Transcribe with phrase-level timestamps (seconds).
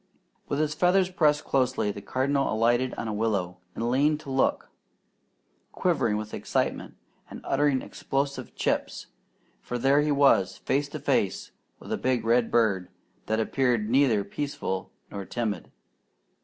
[0.47, 4.71] With his feathers pressed closely, the Cardinal alighted on a willow, and leaned to look,
[5.73, 6.95] quivering with excitement
[7.29, 9.05] and uttering explosive "chips";
[9.61, 12.89] for there he was, face to face with a big redbird
[13.27, 15.69] that appeared neither peaceful nor timid.